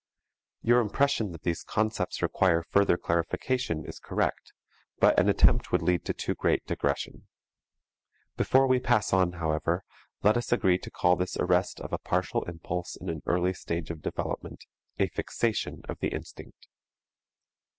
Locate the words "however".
9.33-9.83